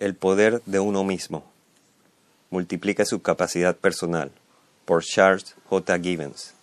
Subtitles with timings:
[0.00, 1.44] El poder de uno mismo.
[2.48, 4.32] Multiplica su capacidad personal.
[4.86, 5.98] Por Charles J.
[5.98, 6.54] Gibbons.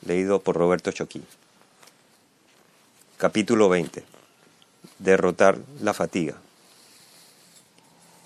[0.00, 1.22] Leído por Roberto Choquí.
[3.18, 4.02] Capítulo 20.
[4.98, 6.36] Derrotar la fatiga.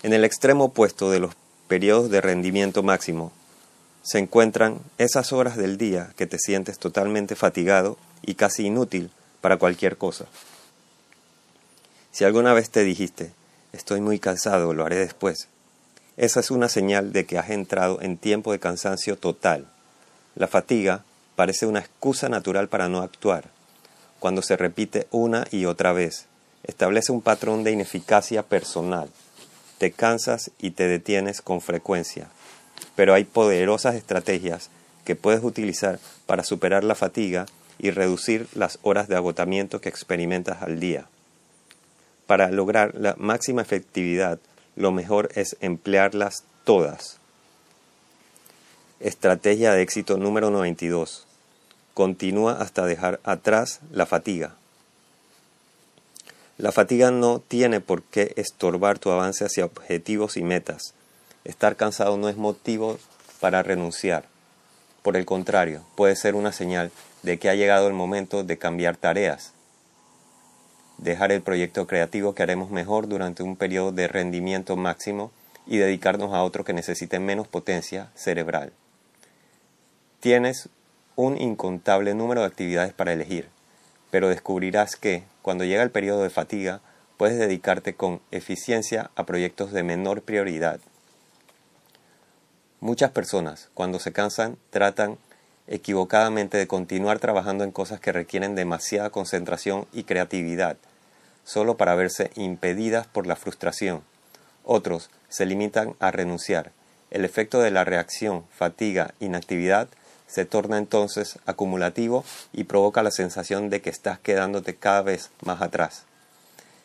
[0.03, 1.35] En el extremo opuesto de los
[1.67, 3.33] periodos de rendimiento máximo
[4.03, 9.11] se encuentran esas horas del día que te sientes totalmente fatigado y casi inútil
[9.41, 10.27] para cualquier cosa.
[12.13, 13.33] Si alguna vez te dijiste,
[13.73, 15.47] Estoy muy cansado, lo haré después.
[16.15, 19.65] Esa es una señal de que has entrado en tiempo de cansancio total.
[20.35, 21.03] La fatiga
[21.35, 23.45] parece una excusa natural para no actuar.
[24.19, 26.27] Cuando se repite una y otra vez,
[26.63, 29.09] establece un patrón de ineficacia personal.
[29.79, 32.27] Te cansas y te detienes con frecuencia.
[32.95, 34.69] Pero hay poderosas estrategias
[35.03, 37.47] que puedes utilizar para superar la fatiga
[37.79, 41.07] y reducir las horas de agotamiento que experimentas al día.
[42.27, 44.39] Para lograr la máxima efectividad,
[44.75, 47.17] lo mejor es emplearlas todas.
[48.99, 51.27] Estrategia de éxito número 92.
[51.93, 54.55] Continúa hasta dejar atrás la fatiga.
[56.57, 60.93] La fatiga no tiene por qué estorbar tu avance hacia objetivos y metas.
[61.43, 62.99] Estar cansado no es motivo
[63.39, 64.25] para renunciar.
[65.01, 66.91] Por el contrario, puede ser una señal
[67.23, 69.51] de que ha llegado el momento de cambiar tareas,
[70.97, 75.31] dejar el proyecto creativo que haremos mejor durante un periodo de rendimiento máximo
[75.65, 78.73] y dedicarnos a otro que necesite menos potencia cerebral.
[80.19, 80.69] Tienes
[81.15, 83.49] un incontable número de actividades para elegir,
[84.11, 86.81] pero descubrirás que, cuando llega el periodo de fatiga,
[87.17, 90.79] puedes dedicarte con eficiencia a proyectos de menor prioridad.
[92.79, 95.17] Muchas personas, cuando se cansan, tratan
[95.67, 100.77] equivocadamente de continuar trabajando en cosas que requieren demasiada concentración y creatividad,
[101.43, 104.01] solo para verse impedidas por la frustración.
[104.63, 106.71] Otros se limitan a renunciar.
[107.11, 109.87] El efecto de la reacción, fatiga, inactividad
[110.27, 112.23] se torna entonces acumulativo
[112.53, 116.05] y provoca la sensación de que estás quedándote cada vez más atrás.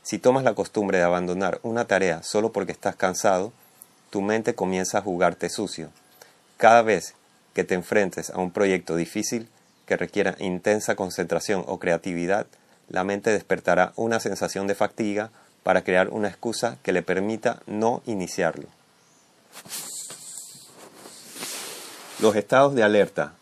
[0.02, 3.52] Si tomas la costumbre de abandonar una tarea solo porque estás cansado,
[4.10, 5.90] tu mente comienza a jugarte sucio.
[6.56, 7.14] Cada vez
[7.54, 9.48] que te enfrentes a un proyecto difícil
[9.86, 12.46] que requiera intensa concentración o creatividad,
[12.88, 15.30] la mente despertará una sensación de fatiga
[15.62, 18.68] para crear una excusa que le permita no iniciarlo.
[22.20, 23.32] Los estados de alerta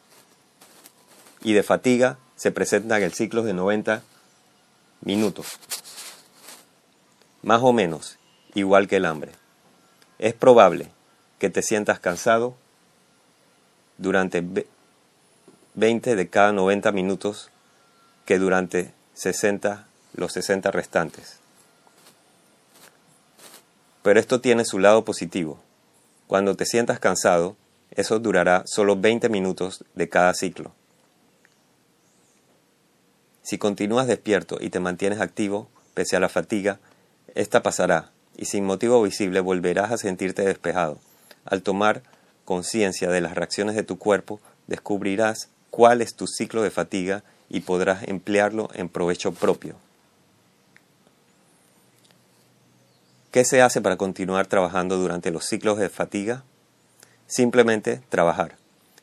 [1.43, 4.03] y de fatiga se presentan en ciclos de 90
[5.01, 5.59] minutos,
[7.43, 8.19] más o menos
[8.55, 9.33] igual que el hambre.
[10.19, 10.89] Es probable
[11.39, 12.57] que te sientas cansado
[13.99, 14.45] durante
[15.75, 17.51] 20 de cada 90 minutos
[18.25, 21.39] que durante 60, los 60 restantes.
[24.03, 25.59] Pero esto tiene su lado positivo.
[26.27, 27.57] Cuando te sientas cansado,
[27.91, 30.73] eso durará solo 20 minutos de cada ciclo.
[33.43, 36.81] Si continúas despierto y te mantienes activo, pese a la fatiga,
[37.35, 40.99] esta pasará y sin motivo visible volverás a sentirte despejado.
[41.45, 42.03] Al tomar
[42.47, 47.61] conciencia de las reacciones de tu cuerpo, descubrirás cuál es tu ciclo de fatiga y
[47.61, 49.77] podrás emplearlo en provecho propio.
[53.31, 56.43] ¿Qué se hace para continuar trabajando durante los ciclos de fatiga?
[57.27, 58.57] Simplemente trabajar.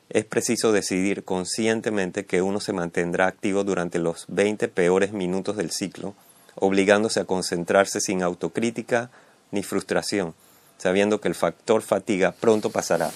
[0.10, 5.70] Es preciso decidir conscientemente que uno se mantendrá activo durante los 20 peores minutos del
[5.70, 6.16] ciclo,
[6.56, 9.12] obligándose a concentrarse sin autocrítica
[9.52, 10.34] ni frustración,
[10.78, 13.12] sabiendo que el factor fatiga pronto pasará,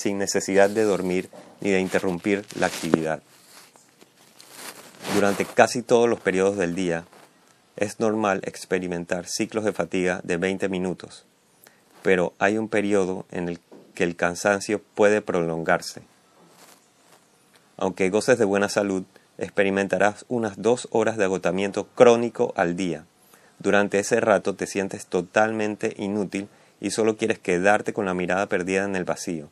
[0.00, 1.28] sin necesidad de dormir
[1.60, 3.22] ni de interrumpir la actividad.
[5.14, 7.04] Durante casi todos los periodos del día,
[7.76, 11.26] es normal experimentar ciclos de fatiga de 20 minutos,
[12.02, 13.60] pero hay un periodo en el
[13.94, 16.00] que el cansancio puede prolongarse.
[17.76, 19.02] Aunque goces de buena salud,
[19.36, 23.04] experimentarás unas dos horas de agotamiento crónico al día.
[23.58, 26.48] Durante ese rato te sientes totalmente inútil
[26.80, 29.50] y solo quieres quedarte con la mirada perdida en el vacío.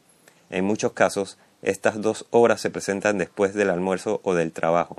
[0.51, 4.97] En muchos casos, estas dos horas se presentan después del almuerzo o del trabajo.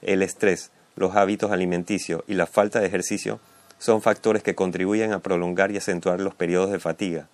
[0.00, 3.40] El estrés, los hábitos alimenticios y la falta de ejercicio
[3.78, 7.28] son factores que contribuyen a prolongar y acentuar los periodos de fatiga.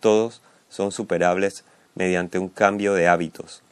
[0.00, 1.64] Todos son superables
[1.94, 3.62] mediante un cambio de hábitos.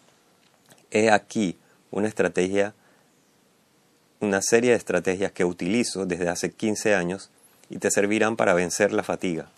[0.91, 1.59] He aquí
[1.91, 2.75] una estrategia,
[4.21, 7.31] una serie de estrategias que utilizo desde hace 15 años
[7.69, 9.49] y te servirán para vencer la fatiga.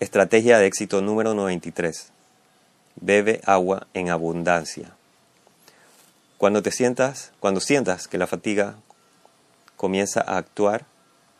[0.00, 2.08] Estrategia de éxito número 93.
[3.02, 4.96] Bebe agua en abundancia.
[6.38, 8.76] Cuando te sientas, cuando sientas que la fatiga
[9.76, 10.86] comienza a actuar,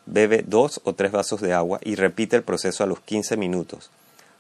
[0.05, 3.91] Bebe dos o tres vasos de agua y repite el proceso a los 15 minutos.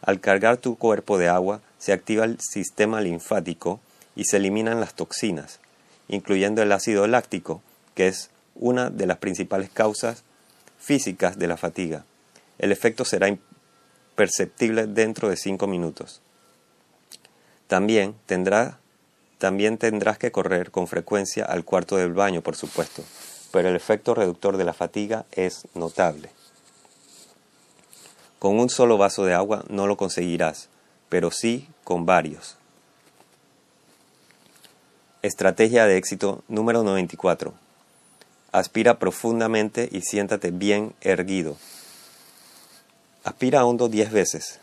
[0.02, 3.80] Al cargar tu cuerpo de agua, se activa el sistema linfático
[4.16, 5.60] y se eliminan las toxinas,
[6.08, 7.62] incluyendo el ácido láctico,
[7.94, 10.24] que es una de las principales causas
[10.78, 12.04] físicas de la fatiga.
[12.58, 13.26] El efecto será
[14.20, 16.20] imperceptible dentro de 5 minutos.
[17.68, 18.14] También,
[19.38, 23.02] también tendrás que correr con frecuencia al cuarto del baño, por supuesto,
[23.50, 26.28] pero el efecto reductor de la fatiga es notable.
[28.38, 30.68] Con un solo vaso de agua no lo conseguirás,
[31.08, 32.58] pero sí con varios.
[35.22, 37.54] Estrategia de éxito número 94.
[38.52, 41.56] Aspira profundamente y siéntate bien erguido.
[43.22, 44.60] Aspira hondo 10 veces.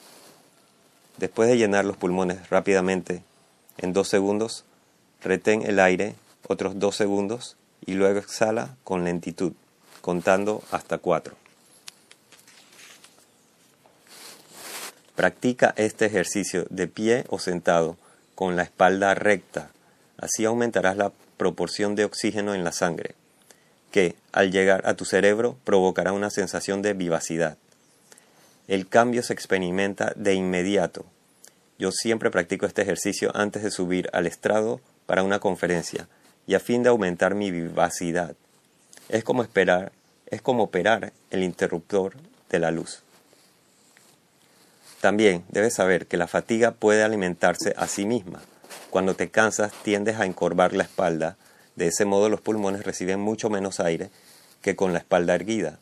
[1.17, 3.21] Después de llenar los pulmones rápidamente,
[3.77, 4.65] en 2 segundos,
[5.21, 6.15] retén el aire
[6.47, 7.55] otros 2 segundos
[7.85, 9.53] y luego exhala con lentitud,
[10.01, 11.35] contando hasta 4.
[15.15, 17.95] Practica este ejercicio de pie o sentado
[18.33, 19.69] con la espalda recta.
[20.17, 23.13] Así aumentarás la proporción de oxígeno en la sangre
[23.91, 27.57] que, al llegar a tu cerebro, provocará una sensación de vivacidad.
[28.67, 31.05] El cambio se experimenta de inmediato.
[31.79, 36.07] Yo siempre practico este ejercicio antes de subir al estrado para una conferencia
[36.47, 38.35] y a fin de aumentar mi vivacidad.
[39.09, 39.91] Es como esperar,
[40.27, 42.13] es como operar el interruptor
[42.49, 43.03] de la luz.
[45.01, 48.41] También debes saber que la fatiga puede alimentarse a sí misma.
[48.89, 51.37] Cuando te cansas tiendes a encorvar la espalda
[51.77, 54.09] de ese modo los pulmones reciben mucho menos aire
[54.61, 55.77] que con la espalda erguida.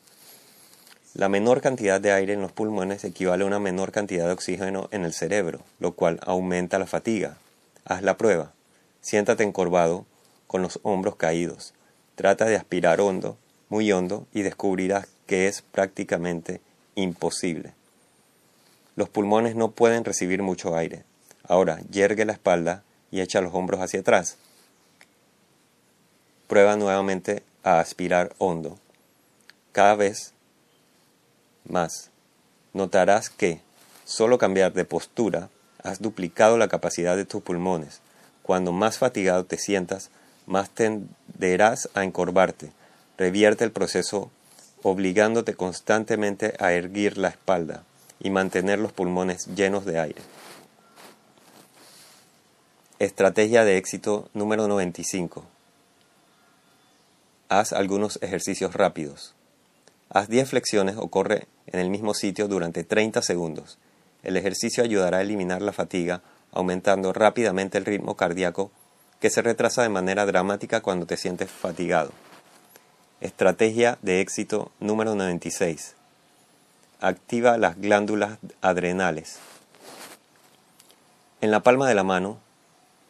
[1.15, 4.89] La menor cantidad de aire en los pulmones equivale a una menor cantidad de oxígeno
[4.91, 7.37] en el cerebro, lo cual aumenta la fatiga.
[7.85, 8.51] Haz la prueba.
[8.99, 10.05] Siéntate encorvado
[10.45, 11.73] con los hombros caídos.
[12.15, 13.37] Trata de aspirar hondo,
[13.69, 16.59] muy hondo, y descubrirás que es prácticamente
[16.95, 17.71] imposible.
[18.97, 21.05] Los pulmones no pueden recibir mucho aire.
[21.47, 24.35] Ahora, yergue la espalda y echa los hombros hacia atrás.
[26.47, 28.77] Prueba nuevamente a aspirar hondo.
[29.71, 30.34] Cada vez
[31.69, 32.09] más.
[32.73, 33.61] Notarás que,
[34.03, 35.49] solo cambiar de postura,
[35.83, 38.01] has duplicado la capacidad de tus pulmones.
[38.43, 40.09] Cuando más fatigado te sientas,
[40.45, 42.71] más tenderás a encorvarte.
[43.17, 44.31] Revierte el proceso
[44.83, 47.83] obligándote constantemente a erguir la espalda
[48.19, 50.21] y mantener los pulmones llenos de aire.
[52.97, 55.43] Estrategia de éxito número 95.
[57.49, 59.34] Haz algunos ejercicios rápidos.
[60.09, 63.77] Haz 10 flexiones o corre en el mismo sitio durante 30 segundos.
[64.23, 66.21] El ejercicio ayudará a eliminar la fatiga,
[66.51, 68.71] aumentando rápidamente el ritmo cardíaco
[69.19, 72.11] que se retrasa de manera dramática cuando te sientes fatigado.
[73.21, 75.95] Estrategia de éxito número 96.
[77.01, 79.39] Activa las glándulas adrenales.
[81.41, 82.37] En la palma de la mano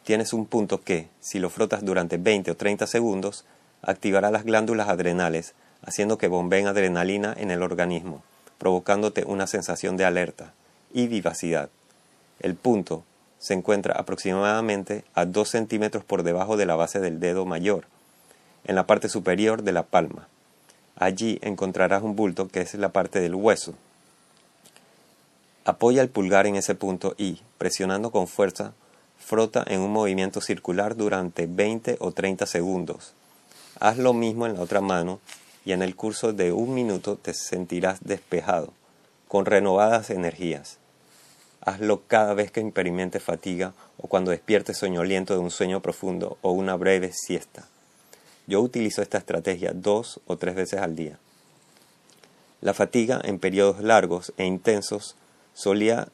[0.04, 3.44] tienes un punto que, si lo frotas durante 20 o 30 segundos,
[3.82, 8.22] activará las glándulas adrenales, haciendo que bombeen adrenalina en el organismo,
[8.58, 10.52] provocándote una sensación de alerta
[10.92, 11.68] y vivacidad.
[12.40, 13.04] El punto
[13.38, 17.84] se encuentra aproximadamente a 2 centímetros por debajo de la base del dedo mayor,
[18.64, 20.28] en la parte superior de la palma.
[20.96, 23.74] Allí encontrarás un bulto que es la parte del hueso.
[25.64, 28.72] Apoya el pulgar en ese punto y, presionando con fuerza,
[29.18, 33.12] frota en un movimiento circular durante 20 o 30 segundos.
[33.78, 35.20] Haz lo mismo en la otra mano
[35.66, 38.72] y en el curso de un minuto te sentirás despejado,
[39.26, 40.78] con renovadas energías.
[41.60, 46.52] Hazlo cada vez que experimentes fatiga o cuando despiertes soñoliento de un sueño profundo o
[46.52, 47.66] una breve siesta.
[48.46, 51.18] Yo utilizo esta estrategia dos o tres veces al día.
[52.60, 55.16] La fatiga en periodos largos e intensos
[55.52, 56.08] solía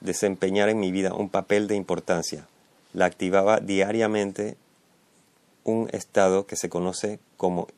[0.00, 2.48] desempeñar en mi vida un papel de importancia.
[2.94, 4.56] La activaba diariamente
[5.62, 7.68] un estado que se conoce como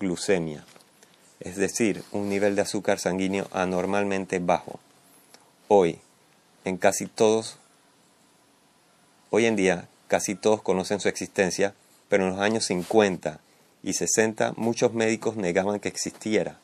[0.00, 0.64] hipoglucemia,
[1.40, 4.80] es decir, un nivel de azúcar sanguíneo anormalmente bajo.
[5.68, 5.98] Hoy,
[6.64, 7.58] en casi todos,
[9.28, 11.74] hoy en día, casi todos conocen su existencia,
[12.08, 13.40] pero en los años 50
[13.82, 16.56] y 60 muchos médicos negaban que existiera.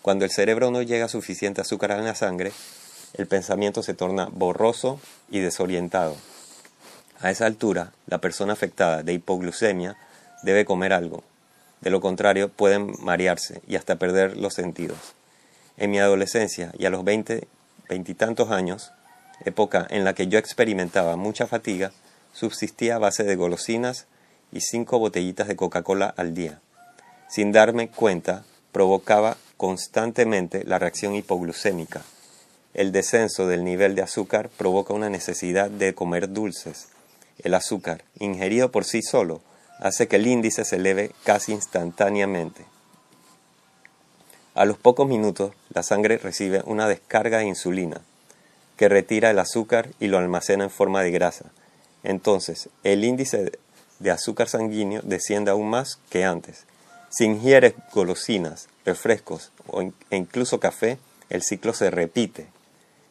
[0.00, 2.50] Cuando el cerebro no llega suficiente azúcar en la sangre,
[3.12, 4.98] el pensamiento se torna borroso
[5.30, 6.16] y desorientado.
[7.20, 9.98] A esa altura, la persona afectada de hipoglucemia
[10.42, 11.24] debe comer algo.
[11.84, 14.98] De lo contrario, pueden marearse y hasta perder los sentidos.
[15.76, 17.46] En mi adolescencia y a los veinte,
[17.90, 18.92] veintitantos años,
[19.44, 21.92] época en la que yo experimentaba mucha fatiga,
[22.32, 24.06] subsistía a base de golosinas
[24.50, 26.58] y cinco botellitas de Coca-Cola al día.
[27.28, 32.02] Sin darme cuenta, provocaba constantemente la reacción hipoglucémica.
[32.72, 36.88] El descenso del nivel de azúcar provoca una necesidad de comer dulces.
[37.38, 39.42] El azúcar, ingerido por sí solo,
[39.84, 42.64] hace que el índice se eleve casi instantáneamente.
[44.54, 48.00] A los pocos minutos, la sangre recibe una descarga de insulina,
[48.78, 51.52] que retira el azúcar y lo almacena en forma de grasa.
[52.02, 53.52] Entonces, el índice
[53.98, 56.64] de azúcar sanguíneo desciende aún más que antes.
[57.10, 59.52] Si ingieres golosinas, refrescos
[60.08, 60.96] e incluso café,
[61.28, 62.46] el ciclo se repite.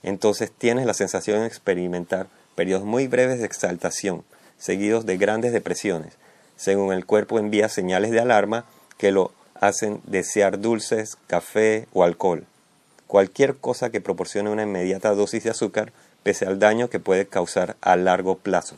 [0.01, 4.23] Entonces tienes la sensación de experimentar periodos muy breves de exaltación,
[4.57, 6.17] seguidos de grandes depresiones,
[6.55, 8.65] según el cuerpo envía señales de alarma
[8.97, 12.45] que lo hacen desear dulces, café o alcohol.
[13.07, 15.93] Cualquier cosa que proporcione una inmediata dosis de azúcar,
[16.23, 18.75] pese al daño que puede causar a largo plazo.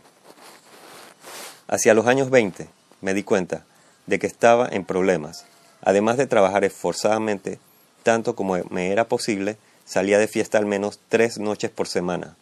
[1.68, 2.68] Hacia los años 20
[3.02, 3.64] me di cuenta
[4.08, 5.46] de que estaba en problemas.
[5.82, 7.60] Además de trabajar esforzadamente,
[8.04, 12.36] tanto como me era posible, salía de fiesta al menos tres noches por semana.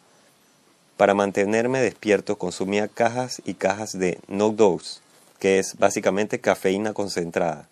[0.96, 5.00] Para mantenerme despierto consumía cajas y cajas de no dose,
[5.44, 7.68] que es básicamente cafeína concentrada.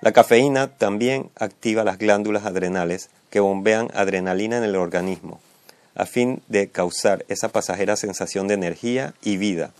[0.00, 5.40] La cafeína también activa las glándulas adrenales que bombean adrenalina en el organismo,
[5.96, 9.72] a fin de causar esa pasajera sensación de energía y vida.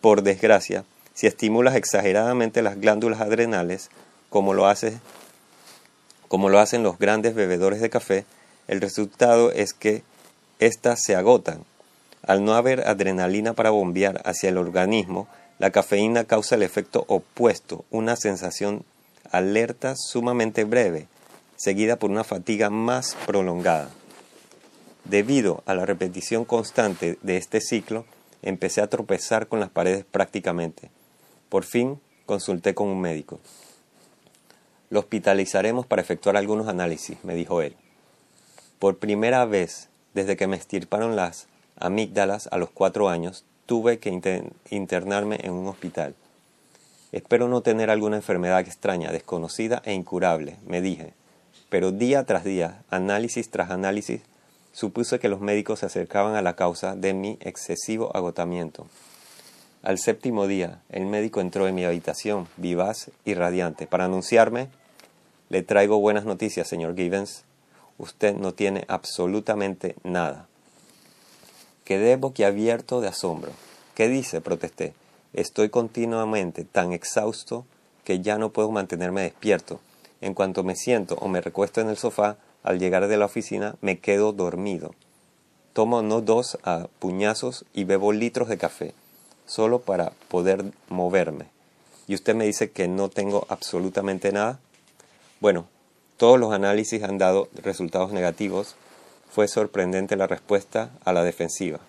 [0.00, 0.82] Por desgracia,
[1.14, 3.88] si estimulas exageradamente las glándulas adrenales,
[4.28, 4.98] como lo, hace,
[6.26, 8.24] como lo hacen los grandes bebedores de café,
[8.66, 10.02] el resultado es que
[10.58, 11.62] éstas se agotan.
[12.26, 17.84] Al no haber adrenalina para bombear hacia el organismo, la cafeína causa el efecto opuesto,
[17.90, 18.84] una sensación
[19.30, 21.08] alerta sumamente breve,
[21.56, 23.90] seguida por una fatiga más prolongada.
[25.04, 28.04] Debido a la repetición constante de este ciclo,
[28.42, 30.90] empecé a tropezar con las paredes prácticamente.
[31.48, 33.40] Por fin consulté con un médico.
[34.90, 37.74] Lo hospitalizaremos para efectuar algunos análisis, me dijo él.
[38.78, 44.08] Por primera vez desde que me estirparon las amígdalas a los cuatro años, tuve que
[44.70, 46.14] internarme en un hospital.
[47.12, 51.12] Espero no tener alguna enfermedad extraña, desconocida e incurable, me dije.
[51.68, 54.22] Pero día tras día, análisis tras análisis,
[54.72, 58.86] supuse que los médicos se acercaban a la causa de mi excesivo agotamiento.
[59.82, 64.68] Al séptimo día, el médico entró en mi habitación, vivaz y radiante, para anunciarme,
[65.50, 67.44] le traigo buenas noticias, señor Gibbons.
[67.98, 70.48] Usted no tiene absolutamente nada.
[71.88, 73.50] Quedé boquiabierto de asombro.
[73.94, 74.42] ¿Qué dice?
[74.42, 74.92] protesté.
[75.32, 77.64] Estoy continuamente tan exhausto
[78.04, 79.80] que ya no puedo mantenerme despierto.
[80.20, 83.76] En cuanto me siento o me recuesto en el sofá, al llegar de la oficina
[83.80, 84.94] me quedo dormido.
[85.72, 88.92] Tomo no dos a puñazos y bebo litros de café
[89.46, 91.46] solo para poder moverme.
[92.06, 94.60] Y usted me dice que no tengo absolutamente nada.
[95.40, 95.64] Bueno,
[96.18, 98.76] todos los análisis han dado resultados negativos.
[99.30, 101.80] Fue sorprendente la respuesta a la defensiva.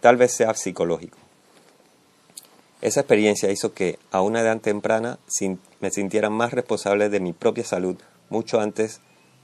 [0.00, 1.18] Tal vez sea psicológico.
[2.80, 5.18] Esa experiencia hizo que a una edad temprana
[5.80, 7.96] me sintiera más responsable de mi propia salud
[8.28, 9.00] mucho antes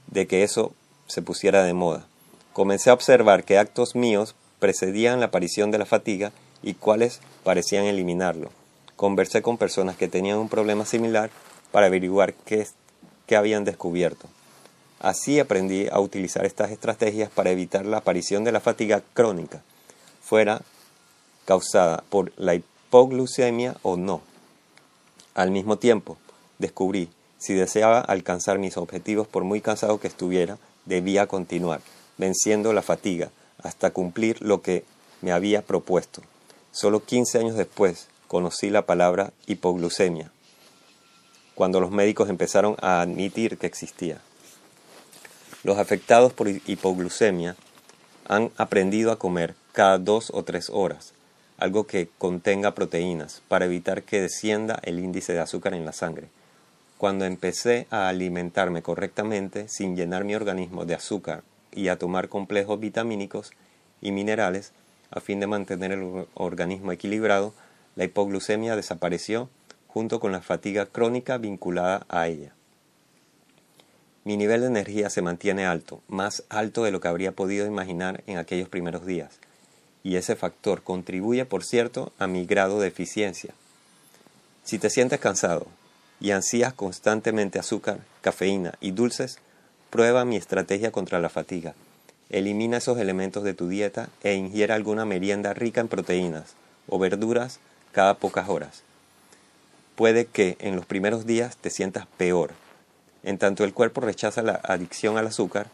[0.07, 0.73] de que eso
[1.07, 2.05] se pusiera de moda.
[2.51, 7.85] Comencé a observar que actos míos precedían la aparición de la fatiga y cuáles parecían
[7.85, 8.49] eliminarlo.
[8.97, 11.29] Conversé con personas que tenían un problema similar
[11.71, 12.67] para averiguar qué,
[13.25, 14.27] qué habían descubierto.
[14.99, 19.61] Así aprendí a utilizar estas estrategias para evitar la aparición de la fatiga crónica,
[20.21, 20.61] fuera
[21.45, 24.21] causada por la hipoglucemia o no.
[25.35, 26.17] Al mismo tiempo,
[26.57, 31.79] descubrí si deseaba alcanzar mis objetivos por muy cansado que estuviera, debía continuar,
[32.17, 33.29] venciendo la fatiga,
[33.63, 34.83] hasta cumplir lo que
[35.21, 36.21] me había propuesto.
[36.71, 40.31] Solo 15 años después conocí la palabra hipoglucemia,
[41.55, 44.21] cuando los médicos empezaron a admitir que existía.
[45.61, 47.57] Los afectados por hipoglucemia
[48.29, 51.13] han aprendido a comer cada dos o tres horas,
[51.57, 56.29] algo que contenga proteínas, para evitar que descienda el índice de azúcar en la sangre.
[56.97, 62.79] Cuando empecé a alimentarme correctamente, sin llenar mi organismo de azúcar y a tomar complejos
[62.79, 63.51] vitamínicos
[64.01, 64.71] y minerales,
[65.11, 67.53] a fin de mantener el organismo equilibrado,
[67.97, 69.49] la hipoglucemia desapareció
[69.87, 72.53] junto con la fatiga crónica vinculada a ella.
[74.23, 78.23] Mi nivel de energía se mantiene alto, más alto de lo que habría podido imaginar
[78.27, 79.39] en aquellos primeros días,
[80.03, 83.53] y ese factor contribuye, por cierto, a mi grado de eficiencia.
[84.63, 85.67] Si te sientes cansado
[86.19, 89.39] y ansías constantemente azúcar, cafeína y dulces,
[89.89, 91.73] prueba mi estrategia contra la fatiga
[92.29, 96.53] Elimina esos elementos de tu dieta e ingiera alguna merienda rica en proteínas
[96.87, 97.59] o verduras
[97.91, 98.83] cada pocas horas.
[99.95, 102.51] Puede que en los primeros días te sientas peor,
[103.23, 105.67] En tanto el cuerpo rechaza la adicción al azúcar,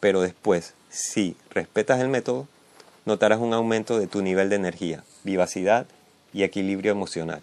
[0.00, 2.48] pero después, si respetas el método,
[3.04, 5.86] notarás un aumento de tu nivel de energía, vivacidad
[6.32, 7.42] y equilibrio emocional,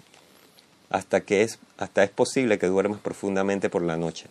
[0.90, 4.28] hasta que es, hasta es posible que duermas profundamente por la noche.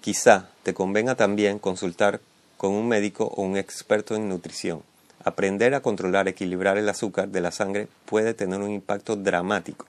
[0.00, 2.20] Quizá te convenga también consultar
[2.56, 4.82] con un médico o un experto en nutrición.
[5.24, 9.86] Aprender a controlar, equilibrar el azúcar de la sangre puede tener un impacto dramático,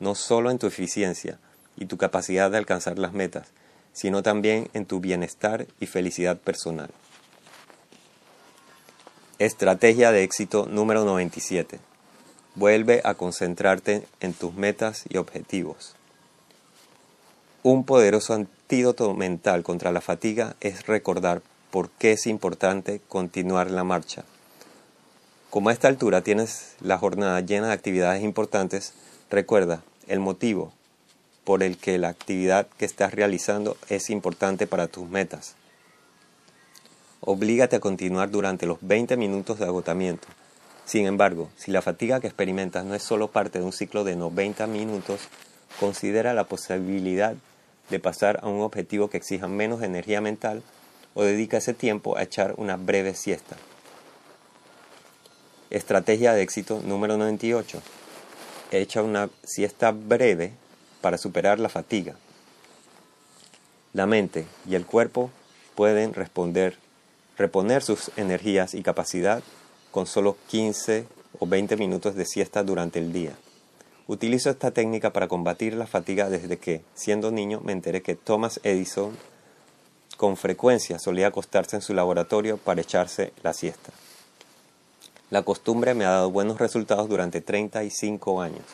[0.00, 1.38] no solo en tu eficiencia
[1.78, 3.48] y tu capacidad de alcanzar las metas,
[3.92, 6.90] sino también en tu bienestar y felicidad personal.
[9.38, 11.78] Estrategia de éxito número 97.
[12.56, 15.94] Vuelve a concentrarte en tus metas y objetivos.
[17.62, 23.84] Un poderoso antídoto mental contra la fatiga es recordar por qué es importante continuar la
[23.84, 24.24] marcha.
[25.50, 28.94] Como a esta altura tienes la jornada llena de actividades importantes,
[29.30, 30.72] recuerda el motivo
[31.48, 35.54] por el que la actividad que estás realizando es importante para tus metas.
[37.22, 40.28] Oblígate a continuar durante los 20 minutos de agotamiento.
[40.84, 44.14] Sin embargo, si la fatiga que experimentas no es solo parte de un ciclo de
[44.14, 45.22] 90 minutos,
[45.80, 47.34] considera la posibilidad
[47.88, 50.62] de pasar a un objetivo que exija menos energía mental
[51.14, 53.56] o dedica ese tiempo a echar una breve siesta.
[55.70, 57.80] Estrategia de éxito número 98.
[58.70, 60.52] Echa una siesta breve
[61.00, 62.14] para superar la fatiga.
[63.92, 65.30] La mente y el cuerpo
[65.74, 66.76] pueden responder,
[67.36, 69.42] reponer sus energías y capacidad
[69.90, 71.06] con solo 15
[71.38, 73.32] o 20 minutos de siesta durante el día.
[74.06, 78.60] Utilizo esta técnica para combatir la fatiga desde que, siendo niño, me enteré que Thomas
[78.62, 79.16] Edison
[80.16, 83.92] con frecuencia solía acostarse en su laboratorio para echarse la siesta.
[85.30, 88.64] La costumbre me ha dado buenos resultados durante 35 años.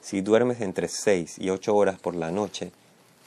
[0.00, 2.72] Si duermes entre 6 y 8 horas por la noche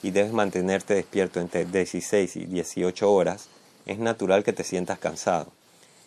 [0.02, 3.50] y debes mantenerte despierto entre 16 y 18 horas,
[3.86, 5.52] es natural que te sientas cansado.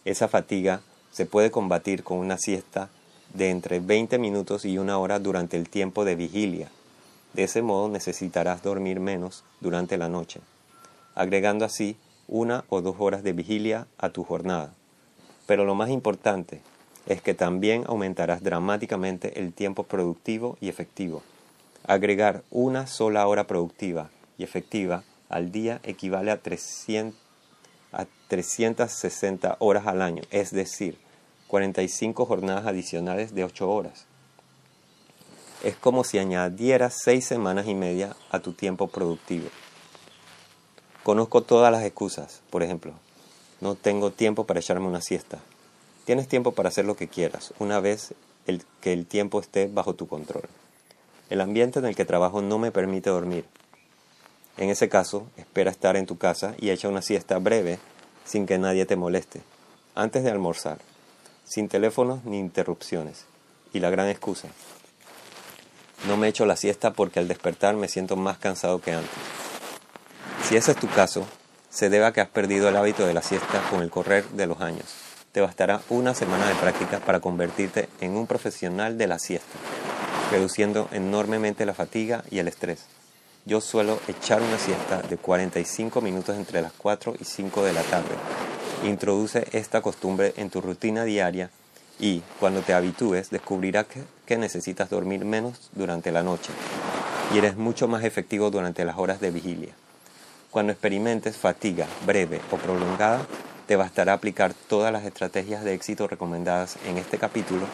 [0.04, 0.80] Esa fatiga
[1.12, 2.90] se puede combatir con una siesta
[3.34, 6.70] de entre 20 minutos y una hora durante el tiempo de vigilia.
[7.34, 10.40] De ese modo necesitarás dormir menos durante la noche,
[11.14, 11.96] agregando así
[12.28, 14.72] una o dos horas de vigilia a tu jornada.
[15.46, 16.62] Pero lo más importante
[17.06, 21.22] es que también aumentarás dramáticamente el tiempo productivo y efectivo.
[21.86, 27.18] Agregar una sola hora productiva y efectiva al día equivale a, 300,
[27.92, 30.96] a 360 horas al año, es decir,
[31.48, 34.06] 45 jornadas adicionales de 8 horas.
[35.62, 39.48] Es como si añadieras 6 semanas y media a tu tiempo productivo.
[41.02, 42.94] Conozco todas las excusas, por ejemplo,
[43.60, 45.38] no tengo tiempo para echarme una siesta.
[46.04, 48.14] Tienes tiempo para hacer lo que quieras, una vez
[48.80, 50.44] que el tiempo esté bajo tu control.
[51.30, 53.44] El ambiente en el que trabajo no me permite dormir.
[54.56, 57.78] En ese caso, espera estar en tu casa y echa una siesta breve
[58.24, 59.40] sin que nadie te moleste,
[59.94, 60.78] antes de almorzar
[61.44, 63.26] sin teléfonos ni interrupciones.
[63.72, 64.48] Y la gran excusa.
[66.06, 69.10] No me echo la siesta porque al despertar me siento más cansado que antes.
[70.44, 71.26] Si ese es tu caso,
[71.70, 74.46] se debe a que has perdido el hábito de la siesta con el correr de
[74.46, 74.86] los años.
[75.34, 79.58] Te bastará una semana de práctica para convertirte en un profesional de la siesta,
[80.30, 82.86] reduciendo enormemente la fatiga y el estrés.
[83.44, 87.82] Yo suelo echar una siesta de 45 minutos entre las 4 y 5 de la
[87.82, 88.14] tarde
[88.84, 91.50] Introduce esta costumbre en tu rutina diaria
[91.98, 93.86] y cuando te habitúes descubrirás
[94.26, 96.52] que, necesitas dormir menos durante la noche
[97.32, 99.72] y eres mucho más efectivo durante las horas de vigilia.
[100.52, 103.26] Cuando experimentes fatiga breve o prolongada,
[103.66, 107.66] te bastará aplicar todas las estrategias de éxito recomendadas en este capítulo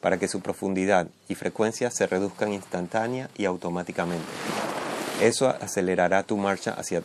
[0.00, 4.26] para que su profundidad y frecuencia se reduzcan instantánea y automáticamente.
[5.20, 7.02] Eso acelerará tu marcha hacia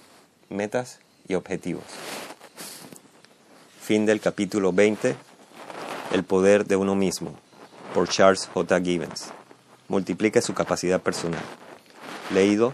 [0.49, 1.84] metas y objetivos.
[3.82, 5.15] Fin del capítulo 20,
[6.12, 7.34] El poder de uno mismo,
[7.93, 8.82] por Charles J.
[8.82, 9.30] Gibbons.
[9.88, 11.43] Multiplique su capacidad personal.
[12.34, 12.73] Leído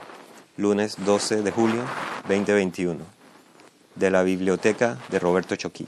[0.58, 1.84] lunes 12 de julio
[2.28, 3.17] 2021,
[3.98, 5.88] de la biblioteca de Roberto Choquí.